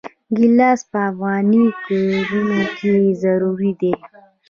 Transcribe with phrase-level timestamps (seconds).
[0.37, 3.93] ګیلاس په افغاني کورونو کې ضروري دی.